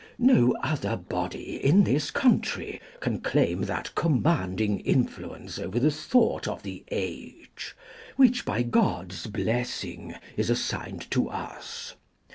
No 0.17 0.55
other 0.63 0.95
body 0.97 1.63
in 1.63 1.83
this 1.83 2.09
country 2.09 2.81
can 3.01 3.19
claim 3.19 3.61
that 3.65 3.93
commanding 3.93 4.79
influence 4.79 5.59
over 5.59 5.79
the 5.79 5.91
thought 5.91 6.47
of 6.47 6.63
the 6.63 6.83
age, 6.89 7.75
which 8.15 8.43
by 8.43 8.63
God's 8.63 9.27
blessing 9.27 10.15
is 10.35 10.49
assigned 10.49 11.11
to 11.11 11.29
us. 11.29 11.93